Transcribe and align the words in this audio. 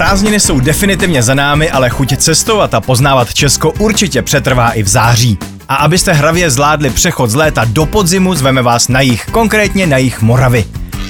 Prázdniny 0.00 0.40
jsou 0.40 0.60
definitivně 0.60 1.22
za 1.22 1.34
námi, 1.34 1.70
ale 1.70 1.90
chuť 1.90 2.16
cestovat 2.16 2.74
a 2.74 2.80
poznávat 2.80 3.34
Česko 3.34 3.72
určitě 3.72 4.22
přetrvá 4.22 4.70
i 4.70 4.82
v 4.82 4.88
září. 4.88 5.38
A 5.68 5.74
abyste 5.74 6.12
hravě 6.12 6.50
zvládli 6.50 6.90
přechod 6.90 7.30
z 7.30 7.34
léta 7.34 7.64
do 7.64 7.86
podzimu, 7.86 8.34
zveme 8.34 8.62
vás 8.62 8.88
na 8.88 9.00
jich, 9.00 9.26
konkrétně 9.26 9.86
na 9.86 9.96
jich 9.96 10.22
Moravy. 10.22 10.64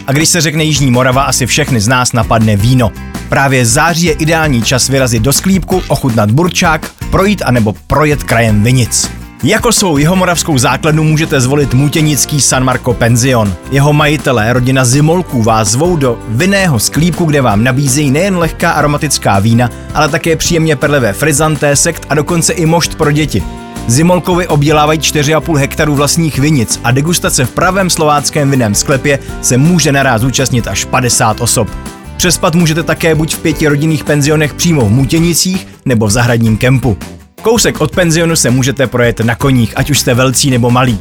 A 0.07 0.13
když 0.13 0.29
se 0.29 0.41
řekne 0.41 0.65
Jižní 0.65 0.91
Morava, 0.91 1.23
asi 1.23 1.47
všechny 1.47 1.81
z 1.81 1.89
nás 1.89 2.13
napadne 2.13 2.57
víno. 2.57 2.93
Právě 3.29 3.67
září 3.67 4.07
je 4.07 4.13
ideální 4.13 4.63
čas 4.63 4.89
vyrazit 4.89 5.23
do 5.23 5.33
sklípku, 5.33 5.83
ochutnat 5.89 6.31
burčák, 6.31 6.91
projít 7.11 7.43
anebo 7.45 7.75
projet 7.87 8.23
krajem 8.23 8.63
Vinic. 8.63 9.20
Jako 9.43 9.73
svou 9.73 9.99
jihomoravskou 9.99 10.59
základnu 10.59 11.05
můžete 11.05 11.41
zvolit 11.41 11.75
Mutěnický 11.75 12.41
San 12.41 12.65
Marco 12.65 12.95
Penzion. 12.95 13.55
Jeho 13.71 13.93
majitelé, 13.93 14.53
rodina 14.53 14.85
Zimolků, 14.85 15.43
vás 15.43 15.69
zvou 15.69 15.97
do 15.97 16.19
vinného 16.29 16.79
sklípku, 16.79 17.25
kde 17.25 17.41
vám 17.41 17.65
nabízejí 17.65 18.11
nejen 18.11 18.39
lehká 18.39 18.71
aromatická 18.71 19.39
vína, 19.39 19.71
ale 19.95 20.09
také 20.09 20.37
příjemně 20.37 20.77
perlivé 20.77 21.13
frizanté, 21.13 21.77
sekt 21.77 22.07
a 22.09 22.15
dokonce 22.15 22.53
i 22.53 22.67
mošt 22.67 22.95
pro 22.95 23.13
děti. 23.13 23.43
Zimolkovi 23.87 24.49
obdělávají 24.49 25.01
4,5 25.01 25.57
hektarů 25.57 25.95
vlastních 25.95 26.39
vinic 26.39 26.81
a 26.85 26.91
degustace 26.91 27.45
v 27.45 27.51
pravém 27.51 27.91
slováckém 27.91 28.51
vinném 28.51 28.75
sklepě 28.75 29.19
se 29.43 29.57
může 29.57 29.93
naráz 29.93 30.21
zúčastnit 30.21 30.69
až 30.69 30.85
50 30.85 31.41
osob. 31.41 31.69
Přespat 32.17 32.55
můžete 32.55 32.83
také 32.83 33.15
buď 33.15 33.35
v 33.35 33.39
pěti 33.39 33.69
rodinných 33.69 34.05
penzionech 34.05 34.55
přímo 34.55 34.85
v 34.85 34.91
Mutěnicích 34.91 35.67
nebo 35.85 36.07
v 36.07 36.11
zahradním 36.11 36.57
kempu. 36.57 36.97
Kousek 37.43 37.81
od 37.81 37.95
penzionu 37.95 38.37
se 38.37 38.51
můžete 38.51 38.87
projet 38.87 39.21
na 39.21 39.35
koních, 39.35 39.73
ať 39.77 39.91
už 39.91 39.99
jste 39.99 40.15
velcí 40.15 40.51
nebo 40.51 40.71
malí. 40.71 40.99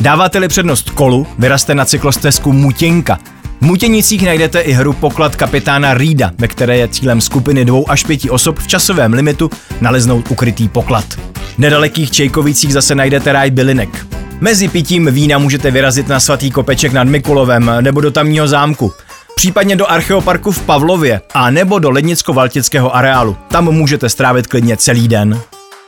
Dáváte-li 0.00 0.48
přednost 0.48 0.90
kolu, 0.90 1.26
vyraste 1.38 1.74
na 1.74 1.84
cyklostezku 1.84 2.52
Mutěnka. 2.52 3.18
V 3.60 3.64
Mutěnicích 3.64 4.26
najdete 4.26 4.60
i 4.60 4.72
hru 4.72 4.92
Poklad 4.92 5.36
kapitána 5.36 5.94
Rída, 5.94 6.30
ve 6.38 6.48
které 6.48 6.76
je 6.76 6.88
cílem 6.88 7.20
skupiny 7.20 7.64
dvou 7.64 7.90
až 7.90 8.04
pěti 8.04 8.30
osob 8.30 8.58
v 8.58 8.66
časovém 8.66 9.12
limitu 9.12 9.50
naleznout 9.80 10.30
ukrytý 10.30 10.68
poklad. 10.68 11.04
V 11.34 11.58
nedalekých 11.58 12.10
Čejkovicích 12.10 12.72
zase 12.72 12.94
najdete 12.94 13.32
ráj 13.32 13.50
bylinek. 13.50 14.06
Mezi 14.40 14.68
pitím 14.68 15.06
vína 15.10 15.38
můžete 15.38 15.70
vyrazit 15.70 16.08
na 16.08 16.20
svatý 16.20 16.50
kopeček 16.50 16.92
nad 16.92 17.04
Mikulovem 17.04 17.70
nebo 17.80 18.00
do 18.00 18.10
tamního 18.10 18.48
zámku 18.48 18.92
případně 19.36 19.76
do 19.76 19.90
archeoparku 19.90 20.52
v 20.52 20.62
Pavlově 20.62 21.20
a 21.34 21.50
nebo 21.50 21.78
do 21.78 21.90
Lednicko-Valtického 21.90 22.96
areálu. 22.96 23.36
Tam 23.48 23.64
můžete 23.64 24.08
strávit 24.08 24.46
klidně 24.46 24.76
celý 24.76 25.08
den. 25.08 25.40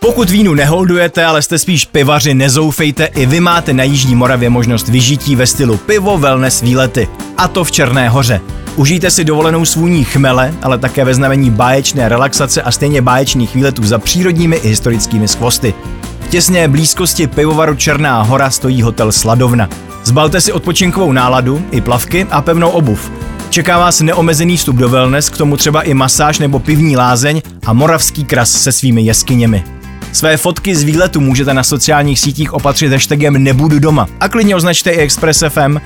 Pokud 0.04 0.30
vínu 0.30 0.54
neholdujete, 0.54 1.24
ale 1.24 1.42
jste 1.42 1.58
spíš 1.58 1.84
pivaři, 1.84 2.34
nezoufejte, 2.34 3.04
i 3.04 3.26
vy 3.26 3.40
máte 3.40 3.72
na 3.72 3.84
Jižní 3.84 4.14
Moravě 4.14 4.50
možnost 4.50 4.88
vyžití 4.88 5.36
ve 5.36 5.46
stylu 5.46 5.76
pivo, 5.76 6.18
wellness, 6.18 6.62
výlety. 6.62 7.08
A 7.36 7.48
to 7.48 7.64
v 7.64 7.72
Černé 7.72 8.08
hoře. 8.08 8.40
Užijte 8.76 9.10
si 9.10 9.24
dovolenou 9.24 9.64
svůní 9.64 10.04
chmele, 10.04 10.54
ale 10.62 10.78
také 10.78 11.04
ve 11.04 11.14
znamení 11.14 11.50
báječné 11.50 12.08
relaxace 12.08 12.62
a 12.62 12.70
stejně 12.70 13.02
báječných 13.02 13.54
výletů 13.54 13.84
za 13.84 13.98
přírodními 13.98 14.56
i 14.56 14.68
historickými 14.68 15.28
skvosty. 15.28 15.74
V 16.20 16.28
těsné 16.28 16.68
blízkosti 16.68 17.26
pivovaru 17.26 17.74
Černá 17.74 18.22
hora 18.22 18.50
stojí 18.50 18.82
hotel 18.82 19.12
Sladovna. 19.12 19.68
Zbalte 20.04 20.40
si 20.40 20.52
odpočinkovou 20.52 21.12
náladu, 21.12 21.64
i 21.70 21.80
plavky 21.80 22.26
a 22.30 22.42
pevnou 22.42 22.68
obuv. 22.68 23.10
Čeká 23.50 23.78
vás 23.78 24.00
neomezený 24.00 24.56
vstup 24.56 24.76
do 24.76 24.88
wellness, 24.88 25.28
k 25.28 25.36
tomu 25.36 25.56
třeba 25.56 25.82
i 25.82 25.94
masáž 25.94 26.38
nebo 26.38 26.58
pivní 26.58 26.96
lázeň 26.96 27.42
a 27.66 27.72
moravský 27.72 28.24
kras 28.24 28.50
se 28.50 28.72
svými 28.72 29.02
jeskyněmi. 29.02 29.64
Své 30.12 30.36
fotky 30.36 30.76
z 30.76 30.82
výletu 30.82 31.20
můžete 31.20 31.54
na 31.54 31.62
sociálních 31.62 32.20
sítích 32.20 32.52
opatřit 32.52 32.92
hashtagem 32.92 33.44
Nebudu 33.44 33.78
doma 33.78 34.08
a 34.20 34.28
klidně 34.28 34.56
označte 34.56 34.90
i 34.90 34.98
Express 34.98 35.42
FM. 35.48 35.78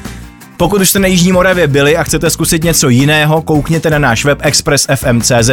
Pokud 0.57 0.81
už 0.81 0.91
jste 0.91 0.99
na 0.99 1.07
Jižní 1.07 1.33
Moravě 1.33 1.67
byli 1.67 1.97
a 1.97 2.03
chcete 2.03 2.31
zkusit 2.31 2.65
něco 2.65 2.89
jiného, 2.89 3.43
koukněte 3.43 3.91
na 3.91 3.99
náš 3.99 4.25
web 4.25 4.39
expressfm.cz, 4.43 5.51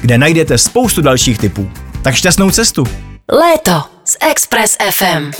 kde 0.00 0.18
najdete 0.18 0.58
spoustu 0.58 1.02
dalších 1.02 1.38
typů. 1.38 1.70
Tak 2.02 2.14
šťastnou 2.14 2.50
cestu! 2.50 2.84
Léto 3.32 3.82
s 4.04 4.16
Express 4.30 4.76
FM. 4.90 5.30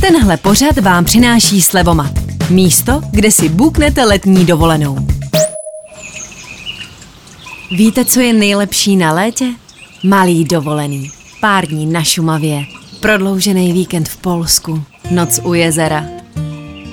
Tenhle 0.00 0.36
pořad 0.36 0.78
vám 0.78 1.04
přináší 1.04 1.62
Slevomat. 1.62 2.10
Místo, 2.50 3.00
kde 3.10 3.30
si 3.30 3.48
buknete 3.48 4.04
letní 4.04 4.44
dovolenou. 4.44 5.06
Víte, 7.70 8.04
co 8.04 8.20
je 8.20 8.32
nejlepší 8.32 8.96
na 8.96 9.12
létě? 9.12 9.44
Malý 10.02 10.44
dovolený, 10.44 11.10
pár 11.40 11.66
dní 11.66 11.86
na 11.86 12.04
Šumavě, 12.04 12.64
prodloužený 13.00 13.72
víkend 13.72 14.08
v 14.08 14.16
Polsku, 14.16 14.82
noc 15.10 15.40
u 15.44 15.54
jezera. 15.54 16.04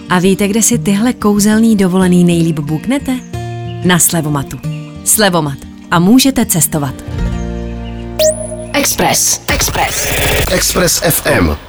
A 0.09 0.19
víte, 0.19 0.47
kde 0.47 0.61
si 0.61 0.77
tyhle 0.77 1.13
kouzelný 1.13 1.75
dovolený 1.75 2.23
nejlíp 2.23 2.59
buknete? 2.59 3.19
Na 3.85 3.99
Slevomatu. 3.99 4.59
Slevomat. 5.03 5.57
A 5.91 5.99
můžete 5.99 6.45
cestovat. 6.45 6.95
Express. 8.73 9.41
Express. 9.47 10.07
Express 10.51 10.99
FM. 10.99 11.66